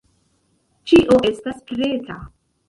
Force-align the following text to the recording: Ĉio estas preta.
Ĉio 0.91 1.19
estas 1.31 1.61
preta. 1.73 2.19